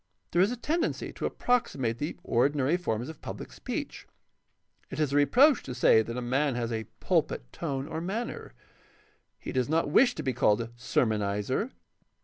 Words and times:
There 0.31 0.41
is 0.41 0.51
a 0.51 0.57
tendency 0.57 1.13
to 1.13 1.29
approxi 1.29 1.77
mate 1.77 1.99
the 1.99 2.17
ordinary 2.23 2.75
forms 2.75 3.07
of 3.07 3.21
public 3.21 3.51
speech. 3.51 4.07
It 4.89 4.99
is 4.99 5.13
a 5.13 5.15
reproach 5.15 5.61
to 5.61 5.75
say 5.75 6.01
that 6.01 6.17
a 6.17 6.23
man 6.23 6.55
has 6.55 6.71
a 6.71 6.85
pulpit 6.99 7.53
tone 7.53 7.87
or 7.87 8.01
manner. 8.01 8.53
He 9.37 9.51
does 9.51 9.69
not 9.69 9.91
wish 9.91 10.15
to 10.15 10.23
be 10.23 10.33
called 10.33 10.59
a 10.59 10.67
sermonizer. 10.75 11.69